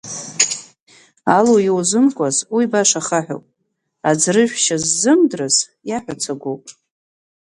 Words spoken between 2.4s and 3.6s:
уи баша хаҳәуп,